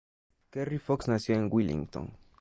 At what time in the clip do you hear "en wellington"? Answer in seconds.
1.35-2.17